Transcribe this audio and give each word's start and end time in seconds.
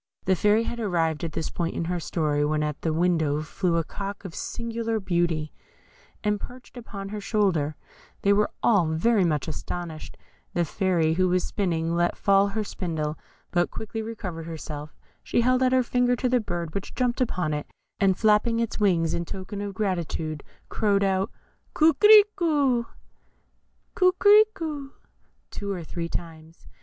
The 0.25 0.35
Fairy 0.35 0.63
had 0.63 0.79
arrived 0.79 1.23
at 1.23 1.33
this 1.33 1.51
point 1.51 1.75
in 1.75 1.85
her 1.85 1.99
story, 1.99 2.43
when 2.43 2.63
in 2.63 2.69
at 2.69 2.81
the 2.81 2.91
window 2.91 3.43
flew 3.43 3.77
a 3.77 3.83
cock 3.83 4.25
of 4.25 4.33
singular 4.33 4.99
beauty, 4.99 5.53
and 6.23 6.39
perched 6.39 6.75
upon 6.75 7.09
her 7.09 7.21
shoulder; 7.21 7.75
they 8.23 8.33
were 8.33 8.49
all 8.63 8.87
very 8.87 9.23
much 9.23 9.47
astonished; 9.47 10.17
the 10.55 10.65
Fairy, 10.65 11.13
who 11.13 11.29
was 11.29 11.43
spinning, 11.43 11.93
let 11.93 12.17
fall 12.17 12.47
her 12.47 12.63
spindle, 12.63 13.15
but 13.51 13.69
quickly 13.69 14.01
recovering 14.01 14.47
herself, 14.47 14.95
she 15.21 15.41
held 15.41 15.61
out 15.61 15.71
her 15.71 15.83
finger 15.83 16.15
to 16.15 16.27
the 16.27 16.39
bird, 16.39 16.73
which 16.73 16.95
jumped 16.95 17.21
upon 17.21 17.53
it, 17.53 17.67
and 17.99 18.17
flapping 18.17 18.59
its 18.59 18.79
wings 18.79 19.13
in 19.13 19.23
token 19.23 19.61
of 19.61 19.75
gratitude, 19.75 20.43
crowed 20.67 21.03
out 21.03 21.29
"Coquerico" 21.75 22.87
two 25.51 25.71
or 25.71 25.83
three 25.83 26.09
times. 26.09 26.65